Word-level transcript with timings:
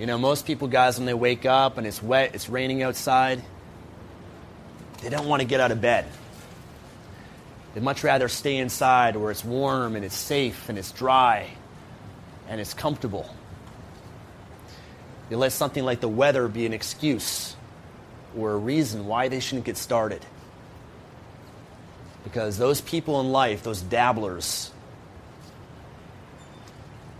You 0.00 0.06
know, 0.06 0.16
most 0.16 0.46
people, 0.46 0.66
guys, 0.66 0.96
when 0.96 1.04
they 1.04 1.12
wake 1.12 1.44
up 1.44 1.76
and 1.76 1.86
it's 1.86 2.02
wet, 2.02 2.34
it's 2.34 2.48
raining 2.48 2.82
outside, 2.82 3.42
they 5.02 5.10
don't 5.10 5.28
want 5.28 5.42
to 5.42 5.46
get 5.46 5.60
out 5.60 5.72
of 5.72 5.82
bed. 5.82 6.06
They'd 7.74 7.82
much 7.82 8.02
rather 8.02 8.26
stay 8.26 8.56
inside 8.56 9.14
where 9.14 9.30
it's 9.30 9.44
warm 9.44 9.96
and 9.96 10.04
it's 10.04 10.16
safe 10.16 10.70
and 10.70 10.78
it's 10.78 10.90
dry 10.90 11.50
and 12.48 12.62
it's 12.62 12.72
comfortable. 12.72 13.28
They 15.28 15.36
let 15.36 15.52
something 15.52 15.84
like 15.84 16.00
the 16.00 16.08
weather 16.08 16.48
be 16.48 16.64
an 16.64 16.72
excuse 16.72 17.54
or 18.34 18.52
a 18.52 18.56
reason 18.56 19.06
why 19.06 19.28
they 19.28 19.40
shouldn't 19.40 19.66
get 19.66 19.76
started. 19.76 20.24
Because 22.24 22.56
those 22.56 22.80
people 22.80 23.20
in 23.20 23.32
life, 23.32 23.62
those 23.64 23.82
dabblers, 23.82 24.72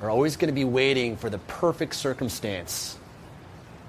are 0.00 0.08
always 0.08 0.36
going 0.36 0.48
to 0.48 0.54
be 0.54 0.64
waiting 0.64 1.16
for 1.16 1.28
the 1.28 1.38
perfect 1.38 1.94
circumstance, 1.94 2.96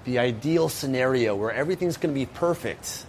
the 0.04 0.18
ideal 0.18 0.68
scenario 0.68 1.34
where 1.34 1.52
everything's 1.52 1.96
going 1.96 2.14
to 2.14 2.18
be 2.18 2.26
perfect 2.26 3.06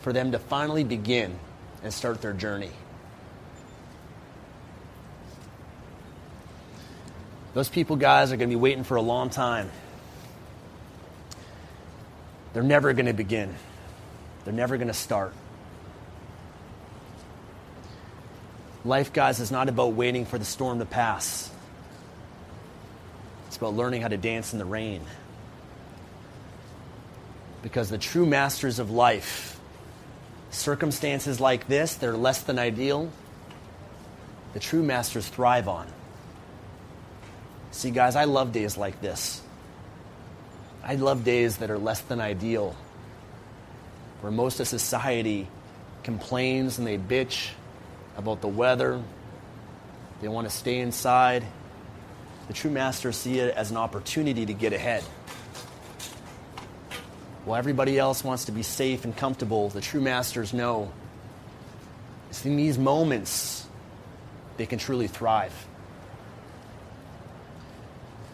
for 0.00 0.12
them 0.12 0.32
to 0.32 0.38
finally 0.38 0.84
begin 0.84 1.38
and 1.82 1.92
start 1.92 2.22
their 2.22 2.32
journey. 2.32 2.70
Those 7.52 7.68
people, 7.68 7.96
guys, 7.96 8.32
are 8.32 8.36
going 8.36 8.48
to 8.48 8.56
be 8.56 8.60
waiting 8.60 8.84
for 8.84 8.96
a 8.96 9.02
long 9.02 9.28
time. 9.28 9.70
They're 12.52 12.62
never 12.62 12.92
going 12.92 13.06
to 13.06 13.12
begin, 13.12 13.54
they're 14.44 14.54
never 14.54 14.76
going 14.76 14.88
to 14.88 14.94
start. 14.94 15.32
Life, 18.84 19.12
guys, 19.12 19.40
is 19.40 19.50
not 19.50 19.68
about 19.68 19.92
waiting 19.92 20.24
for 20.24 20.38
the 20.38 20.44
storm 20.44 20.78
to 20.78 20.86
pass. 20.86 21.50
It's 23.46 23.58
about 23.58 23.74
learning 23.74 24.00
how 24.02 24.08
to 24.08 24.16
dance 24.16 24.52
in 24.52 24.58
the 24.58 24.64
rain. 24.64 25.02
Because 27.62 27.90
the 27.90 27.98
true 27.98 28.24
masters 28.24 28.78
of 28.78 28.90
life, 28.90 29.60
circumstances 30.50 31.40
like 31.40 31.68
this, 31.68 31.94
they're 31.94 32.16
less 32.16 32.42
than 32.42 32.58
ideal, 32.58 33.10
the 34.54 34.60
true 34.60 34.82
masters 34.82 35.28
thrive 35.28 35.68
on. 35.68 35.86
See, 37.72 37.90
guys, 37.90 38.16
I 38.16 38.24
love 38.24 38.52
days 38.52 38.78
like 38.78 39.00
this. 39.02 39.42
I 40.82 40.94
love 40.94 41.22
days 41.22 41.58
that 41.58 41.70
are 41.70 41.78
less 41.78 42.00
than 42.00 42.18
ideal, 42.18 42.74
where 44.22 44.32
most 44.32 44.58
of 44.58 44.66
society 44.66 45.48
complains 46.02 46.78
and 46.78 46.86
they 46.86 46.96
bitch 46.96 47.50
about 48.20 48.40
the 48.40 48.48
weather. 48.48 49.02
They 50.20 50.28
want 50.28 50.48
to 50.48 50.54
stay 50.54 50.78
inside. 50.78 51.44
The 52.46 52.52
true 52.52 52.70
masters 52.70 53.16
see 53.16 53.40
it 53.40 53.54
as 53.56 53.72
an 53.72 53.76
opportunity 53.76 54.46
to 54.46 54.52
get 54.52 54.72
ahead. 54.72 55.02
While 57.44 57.58
everybody 57.58 57.98
else 57.98 58.22
wants 58.22 58.44
to 58.44 58.52
be 58.52 58.62
safe 58.62 59.04
and 59.04 59.16
comfortable, 59.16 59.70
the 59.70 59.80
true 59.80 60.00
masters 60.00 60.52
know 60.52 60.92
it's 62.28 62.44
in 62.46 62.56
these 62.56 62.78
moments 62.78 63.66
they 64.56 64.66
can 64.66 64.78
truly 64.78 65.08
thrive. 65.08 65.66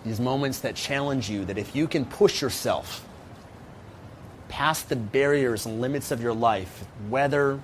These 0.05 0.21
moments 0.21 0.61
that 0.61 0.75
challenge 0.75 1.31
you, 1.31 1.45
that 1.47 1.57
if 1.57 1.75
you 1.75 1.89
can 1.89 2.05
push 2.05 2.43
yourself 2.43 3.07
past 4.49 4.89
the 4.89 4.97
barriers 4.97 5.67
and 5.67 5.81
limits 5.81 6.11
of 6.11 6.21
your 6.23 6.35
life, 6.35 6.85
weather, 7.09 7.61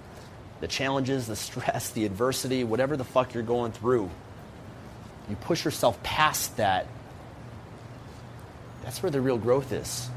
the 0.63 0.69
challenges, 0.69 1.27
the 1.27 1.35
stress, 1.35 1.91
the 1.91 2.05
adversity, 2.05 2.63
whatever 2.63 2.97
the 2.97 3.03
fuck 3.03 3.35
you're 3.35 3.43
going 3.43 3.73
through, 3.73 4.09
you 5.29 5.35
push 5.35 5.65
yourself 5.65 6.01
past 6.05 6.57
that, 6.57 6.87
that's 8.85 9.03
where 9.03 9.11
the 9.11 9.21
real 9.21 9.39
growth 9.39 9.73
is. 9.73 10.09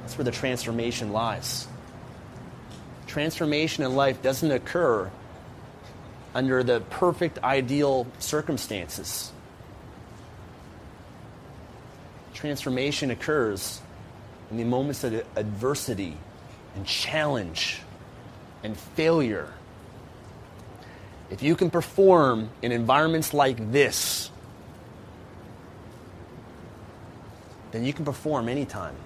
That's 0.00 0.18
where 0.18 0.26
the 0.26 0.30
transformation 0.30 1.12
lies. 1.12 1.66
Transformation 3.06 3.82
in 3.82 3.96
life 3.96 4.20
doesn't 4.20 4.50
occur 4.50 5.10
under 6.34 6.62
the 6.62 6.80
perfect, 6.90 7.38
ideal 7.42 8.06
circumstances. 8.18 9.32
Transformation 12.34 13.10
occurs 13.10 13.80
in 14.50 14.58
the 14.58 14.64
moments 14.64 15.02
of 15.02 15.14
adversity 15.34 16.14
and 16.76 16.84
challenge 16.84 17.80
and 18.62 18.76
failure. 18.76 19.52
If 21.30 21.42
you 21.42 21.54
can 21.54 21.70
perform 21.70 22.50
in 22.60 22.72
environments 22.72 23.32
like 23.32 23.70
this, 23.70 24.30
then 27.70 27.84
you 27.84 27.92
can 27.92 28.04
perform 28.04 28.48
anytime, 28.48 28.96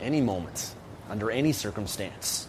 any 0.00 0.20
moment, 0.20 0.74
under 1.10 1.30
any 1.30 1.52
circumstance. 1.52 2.48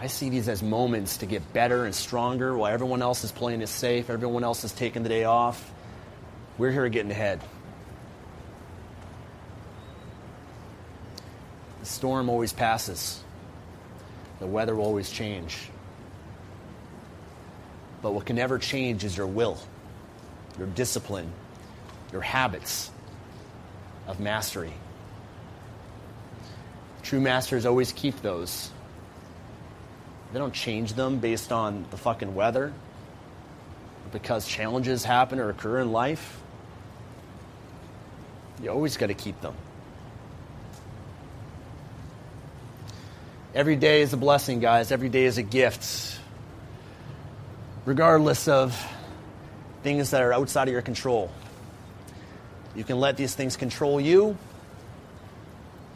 I 0.00 0.06
see 0.06 0.28
these 0.28 0.48
as 0.48 0.62
moments 0.62 1.18
to 1.18 1.26
get 1.26 1.52
better 1.52 1.84
and 1.84 1.94
stronger 1.94 2.56
while 2.56 2.72
everyone 2.72 3.02
else 3.02 3.24
is 3.24 3.32
playing 3.32 3.62
it 3.62 3.68
safe, 3.68 4.10
everyone 4.10 4.44
else 4.44 4.62
is 4.62 4.72
taking 4.72 5.02
the 5.02 5.08
day 5.08 5.24
off. 5.24 5.72
We're 6.56 6.70
here 6.70 6.88
getting 6.88 7.10
ahead. 7.10 7.40
Storm 11.98 12.28
always 12.30 12.52
passes, 12.52 13.20
the 14.38 14.46
weather 14.46 14.76
will 14.76 14.84
always 14.84 15.10
change. 15.10 15.58
But 18.02 18.12
what 18.12 18.24
can 18.24 18.36
never 18.36 18.56
change 18.58 19.02
is 19.02 19.16
your 19.16 19.26
will, 19.26 19.58
your 20.56 20.68
discipline, 20.68 21.32
your 22.12 22.22
habits. 22.22 22.92
of 24.08 24.18
mastery. 24.18 24.72
True 27.02 27.20
masters 27.20 27.66
always 27.66 27.92
keep 27.92 28.20
those. 28.22 28.70
They 30.32 30.38
don't 30.38 30.54
change 30.54 30.94
them 30.94 31.18
based 31.20 31.52
on 31.52 31.86
the 31.90 31.96
fucking 31.96 32.34
weather, 32.34 32.72
because 34.10 34.46
challenges 34.46 35.04
happen 35.04 35.38
or 35.38 35.50
occur 35.50 35.80
in 35.80 35.92
life. 35.92 36.40
You 38.62 38.70
always 38.70 38.96
got 38.96 39.06
to 39.06 39.14
keep 39.14 39.40
them. 39.40 39.54
Every 43.54 43.76
day 43.76 44.02
is 44.02 44.12
a 44.12 44.18
blessing, 44.18 44.60
guys. 44.60 44.92
Every 44.92 45.08
day 45.08 45.24
is 45.24 45.38
a 45.38 45.42
gift. 45.42 46.18
Regardless 47.86 48.46
of 48.46 48.76
things 49.82 50.10
that 50.10 50.22
are 50.22 50.32
outside 50.32 50.68
of 50.68 50.72
your 50.72 50.82
control. 50.82 51.30
You 52.74 52.84
can 52.84 53.00
let 53.00 53.16
these 53.16 53.34
things 53.34 53.56
control 53.56 54.00
you, 54.00 54.36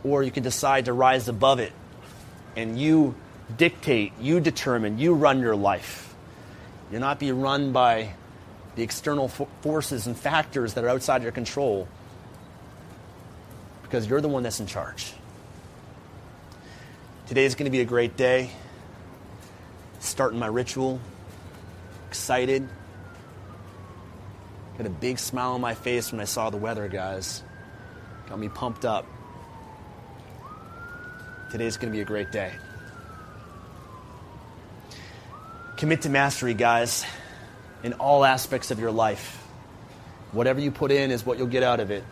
or 0.03 0.23
you 0.23 0.31
can 0.31 0.43
decide 0.43 0.87
to 0.87 0.93
rise 0.93 1.29
above 1.29 1.61
it 1.61 1.73
and 2.57 2.79
you 2.79 3.15
dictate, 3.57 4.13
you 4.21 4.41
determine, 4.41 4.99
you 4.99 5.15
run 5.15 5.41
your 5.41 5.57
life. 5.57 6.15
You'll 6.91 7.01
not 7.01 7.19
be 7.19 7.33
run 7.33 7.73
by 7.73 8.15
the 8.77 8.83
external 8.83 9.29
forces 9.61 10.07
and 10.07 10.17
factors 10.17 10.75
that 10.75 10.85
are 10.85 10.89
outside 10.89 11.23
your 11.23 11.33
control 11.33 11.87
because 13.83 14.07
you're 14.07 14.21
the 14.21 14.29
one 14.29 14.43
that's 14.43 14.61
in 14.61 14.67
charge. 14.67 15.13
Today 17.33 17.47
is 17.47 17.55
going 17.55 17.65
to 17.65 17.71
be 17.71 17.81
a 17.81 17.87
great 17.87 18.19
day. 18.19 18.51
Starting 20.01 20.39
my 20.39 20.49
ritual. 20.49 21.01
Excited. 22.11 22.69
Got 24.77 24.87
a 24.87 24.91
big 24.91 25.19
smile 25.19 25.53
on 25.53 25.63
my 25.63 25.73
face 25.73 26.13
when 26.13 26.21
I 26.21 26.25
saw 26.25 26.51
the 26.51 26.59
weather, 26.59 26.89
guys. 26.89 27.43
Got 28.29 28.39
me 28.39 28.51
pumped 28.51 28.85
up. 28.85 29.07
Today's 31.51 31.79
going 31.79 31.91
to 31.91 31.97
be 31.97 32.03
a 32.03 32.05
great 32.05 32.31
day. 32.33 32.53
Commit 35.79 36.03
to 36.03 36.11
mastery, 36.11 36.53
guys, 36.53 37.07
in 37.83 37.95
all 37.95 38.27
aspects 38.27 38.71
of 38.71 38.79
your 38.79 38.91
life. 38.91 39.43
Whatever 40.33 40.61
you 40.61 40.71
put 40.71 40.93
in 40.93 41.11
is 41.11 41.25
what 41.25 41.39
you'll 41.39 41.47
get 41.47 41.63
out 41.63 41.81
of 41.81 41.91
it. 41.91 42.05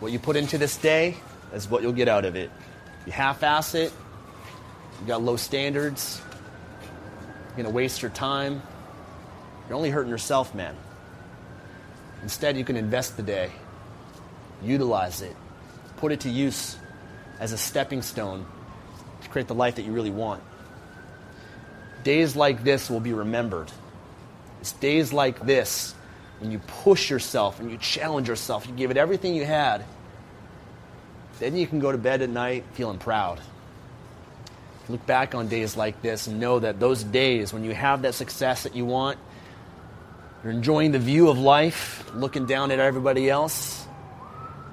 What 0.00 0.10
you 0.10 0.18
put 0.18 0.34
into 0.34 0.58
this 0.58 0.76
day 0.76 1.18
is 1.54 1.70
what 1.70 1.84
you'll 1.84 1.92
get 1.92 2.08
out 2.08 2.24
of 2.24 2.34
it. 2.34 2.50
You 3.08 3.12
half 3.12 3.42
ass 3.42 3.74
it, 3.74 3.90
you 5.00 5.06
got 5.06 5.22
low 5.22 5.36
standards, 5.36 6.20
you're 7.56 7.64
to 7.64 7.72
waste 7.72 8.02
your 8.02 8.10
time. 8.10 8.60
You're 9.66 9.76
only 9.76 9.88
hurting 9.88 10.10
yourself, 10.10 10.54
man. 10.54 10.76
Instead, 12.22 12.58
you 12.58 12.64
can 12.64 12.76
invest 12.76 13.16
the 13.16 13.22
day, 13.22 13.50
utilize 14.62 15.22
it, 15.22 15.34
put 15.96 16.12
it 16.12 16.20
to 16.20 16.28
use 16.28 16.76
as 17.40 17.52
a 17.52 17.56
stepping 17.56 18.02
stone 18.02 18.44
to 19.22 19.28
create 19.30 19.48
the 19.48 19.54
life 19.54 19.76
that 19.76 19.86
you 19.86 19.92
really 19.92 20.10
want. 20.10 20.42
Days 22.04 22.36
like 22.36 22.62
this 22.62 22.90
will 22.90 23.00
be 23.00 23.14
remembered. 23.14 23.72
It's 24.60 24.72
days 24.72 25.14
like 25.14 25.46
this 25.46 25.94
when 26.40 26.52
you 26.52 26.58
push 26.58 27.08
yourself 27.08 27.58
and 27.58 27.70
you 27.70 27.78
challenge 27.78 28.28
yourself, 28.28 28.66
you 28.66 28.74
give 28.74 28.90
it 28.90 28.98
everything 28.98 29.34
you 29.34 29.46
had, 29.46 29.86
then 31.38 31.56
you 31.56 31.66
can 31.66 31.78
go 31.78 31.92
to 31.92 31.98
bed 31.98 32.22
at 32.22 32.30
night 32.30 32.64
feeling 32.72 32.98
proud. 32.98 33.40
Look 34.88 35.04
back 35.06 35.34
on 35.34 35.48
days 35.48 35.76
like 35.76 36.00
this 36.00 36.26
and 36.26 36.40
know 36.40 36.60
that 36.60 36.80
those 36.80 37.04
days 37.04 37.52
when 37.52 37.64
you 37.64 37.74
have 37.74 38.02
that 38.02 38.14
success 38.14 38.62
that 38.62 38.74
you 38.74 38.86
want, 38.86 39.18
you're 40.42 40.52
enjoying 40.52 40.92
the 40.92 40.98
view 40.98 41.28
of 41.28 41.38
life, 41.38 42.10
looking 42.14 42.46
down 42.46 42.70
at 42.70 42.78
everybody 42.78 43.28
else, 43.28 43.86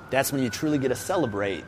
that's 0.09 0.31
when 0.31 0.41
you 0.41 0.49
truly 0.49 0.77
get 0.77 0.89
to 0.89 0.95
celebrate. 0.95 1.65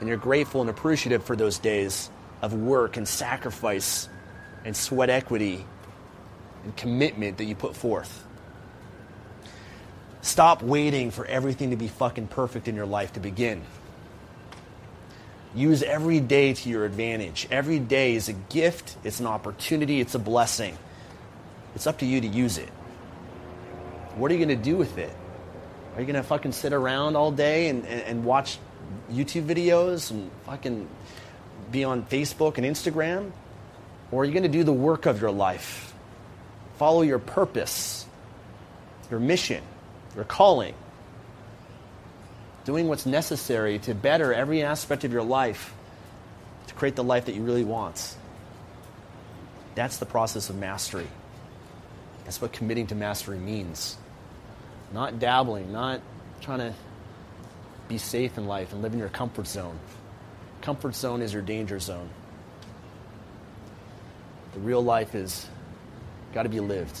And 0.00 0.08
you're 0.08 0.18
grateful 0.18 0.60
and 0.60 0.70
appreciative 0.70 1.24
for 1.24 1.36
those 1.36 1.58
days 1.58 2.10
of 2.42 2.54
work 2.54 2.96
and 2.96 3.06
sacrifice 3.06 4.08
and 4.64 4.76
sweat 4.76 5.10
equity 5.10 5.64
and 6.64 6.76
commitment 6.76 7.38
that 7.38 7.44
you 7.44 7.54
put 7.54 7.76
forth. 7.76 8.24
Stop 10.22 10.62
waiting 10.62 11.10
for 11.10 11.24
everything 11.26 11.70
to 11.70 11.76
be 11.76 11.88
fucking 11.88 12.26
perfect 12.28 12.68
in 12.68 12.74
your 12.74 12.86
life 12.86 13.12
to 13.14 13.20
begin. 13.20 13.62
Use 15.54 15.82
every 15.82 16.20
day 16.20 16.52
to 16.52 16.68
your 16.68 16.84
advantage. 16.84 17.48
Every 17.50 17.78
day 17.78 18.14
is 18.14 18.28
a 18.28 18.34
gift, 18.34 18.96
it's 19.04 19.20
an 19.20 19.26
opportunity, 19.26 20.00
it's 20.00 20.14
a 20.14 20.18
blessing. 20.18 20.76
It's 21.74 21.86
up 21.86 21.98
to 21.98 22.06
you 22.06 22.20
to 22.20 22.26
use 22.26 22.58
it. 22.58 22.68
What 24.16 24.30
are 24.30 24.34
you 24.34 24.44
going 24.44 24.56
to 24.56 24.62
do 24.62 24.76
with 24.76 24.98
it? 24.98 25.12
Are 25.94 26.00
you 26.00 26.06
going 26.06 26.16
to 26.16 26.22
fucking 26.22 26.52
sit 26.52 26.72
around 26.72 27.16
all 27.16 27.30
day 27.30 27.68
and, 27.68 27.86
and, 27.86 28.02
and 28.02 28.24
watch 28.24 28.58
YouTube 29.10 29.46
videos 29.46 30.10
and 30.10 30.30
fucking 30.44 30.88
be 31.70 31.84
on 31.84 32.04
Facebook 32.04 32.58
and 32.58 32.66
Instagram? 32.66 33.32
Or 34.10 34.22
are 34.22 34.24
you 34.24 34.32
going 34.32 34.44
to 34.44 34.48
do 34.48 34.64
the 34.64 34.72
work 34.72 35.06
of 35.06 35.20
your 35.20 35.30
life? 35.30 35.94
Follow 36.76 37.02
your 37.02 37.18
purpose, 37.18 38.06
your 39.10 39.20
mission, 39.20 39.62
your 40.14 40.24
calling. 40.24 40.74
Doing 42.68 42.86
what's 42.86 43.06
necessary 43.06 43.78
to 43.78 43.94
better 43.94 44.34
every 44.34 44.62
aspect 44.62 45.04
of 45.04 45.10
your 45.10 45.22
life 45.22 45.72
to 46.66 46.74
create 46.74 46.96
the 46.96 47.02
life 47.02 47.24
that 47.24 47.34
you 47.34 47.42
really 47.42 47.64
want. 47.64 48.14
That's 49.74 49.96
the 49.96 50.04
process 50.04 50.50
of 50.50 50.56
mastery. 50.56 51.06
That's 52.24 52.42
what 52.42 52.52
committing 52.52 52.86
to 52.88 52.94
mastery 52.94 53.38
means. 53.38 53.96
Not 54.92 55.18
dabbling, 55.18 55.72
not 55.72 56.02
trying 56.42 56.58
to 56.58 56.74
be 57.88 57.96
safe 57.96 58.36
in 58.36 58.46
life 58.46 58.74
and 58.74 58.82
live 58.82 58.92
in 58.92 58.98
your 58.98 59.08
comfort 59.08 59.46
zone. 59.46 59.78
Comfort 60.60 60.94
zone 60.94 61.22
is 61.22 61.32
your 61.32 61.40
danger 61.40 61.80
zone. 61.80 62.10
The 64.52 64.60
real 64.60 64.84
life 64.84 65.14
is 65.14 65.48
got 66.34 66.42
to 66.42 66.50
be 66.50 66.60
lived. 66.60 67.00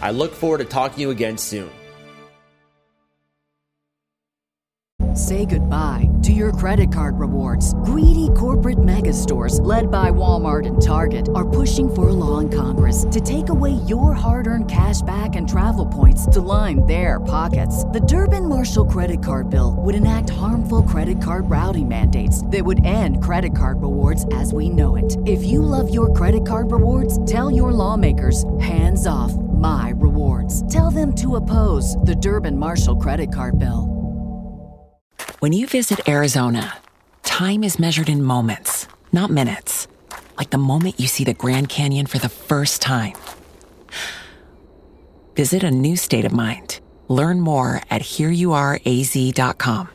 I 0.00 0.10
look 0.10 0.32
forward 0.32 0.58
to 0.58 0.64
talking 0.64 0.96
to 0.96 1.00
you 1.02 1.10
again 1.10 1.38
soon. 1.38 1.70
Say 5.14 5.46
goodbye 5.46 6.08
to 6.22 6.32
your 6.32 6.52
credit 6.52 6.92
card 6.92 7.18
rewards. 7.18 7.74
Greedy 7.82 8.28
corporate 8.36 8.84
mega 8.84 9.12
stores, 9.12 9.58
led 9.60 9.90
by 9.90 10.10
Walmart 10.10 10.64
and 10.64 10.80
Target, 10.80 11.28
are 11.34 11.48
pushing 11.48 11.92
for 11.92 12.10
a 12.10 12.12
law 12.12 12.38
in 12.38 12.48
Congress 12.50 13.04
to 13.10 13.20
take 13.20 13.48
away 13.48 13.72
your 13.88 14.12
hard 14.12 14.46
earned 14.46 14.70
cash 14.70 15.02
back 15.02 15.34
and 15.34 15.48
travel 15.48 15.86
points 15.86 16.26
to 16.26 16.40
line 16.40 16.86
their 16.86 17.20
pockets. 17.20 17.84
The 17.86 18.00
Durbin 18.00 18.48
Marshall 18.48 18.84
credit 18.86 19.24
card 19.24 19.50
bill 19.50 19.74
would 19.78 19.96
enact 19.96 20.30
harmful 20.30 20.82
credit 20.82 21.20
card 21.20 21.50
routing 21.50 21.88
mandates 21.88 22.46
that 22.46 22.64
would 22.64 22.84
end 22.84 23.22
credit 23.22 23.56
card 23.56 23.82
rewards 23.82 24.24
as 24.34 24.52
we 24.52 24.68
know 24.68 24.94
it. 24.94 25.16
If 25.26 25.42
you 25.42 25.62
love 25.62 25.92
your 25.92 26.12
credit 26.12 26.46
card 26.46 26.70
rewards, 26.70 27.24
tell 27.24 27.50
your 27.50 27.72
lawmakers 27.72 28.44
hands 28.60 29.06
off 29.06 29.32
my 29.58 29.92
rewards. 29.96 30.66
Tell 30.72 30.90
them 30.90 31.14
to 31.16 31.36
oppose 31.36 31.96
the 31.96 32.14
Durbin 32.14 32.56
Marshall 32.56 32.96
credit 32.96 33.32
card 33.32 33.58
bill. 33.58 33.94
When 35.40 35.52
you 35.52 35.66
visit 35.66 36.08
Arizona, 36.08 36.78
time 37.22 37.62
is 37.62 37.78
measured 37.78 38.08
in 38.08 38.22
moments, 38.22 38.88
not 39.12 39.30
minutes. 39.30 39.86
Like 40.36 40.50
the 40.50 40.58
moment 40.58 40.98
you 40.98 41.06
see 41.06 41.24
the 41.24 41.34
Grand 41.34 41.68
Canyon 41.68 42.06
for 42.06 42.18
the 42.18 42.28
first 42.28 42.82
time. 42.82 43.14
Visit 45.36 45.62
a 45.62 45.70
new 45.70 45.96
state 45.96 46.24
of 46.24 46.32
mind. 46.32 46.80
Learn 47.08 47.40
more 47.40 47.80
at 47.90 48.02
hereyouareaz.com. 48.02 49.88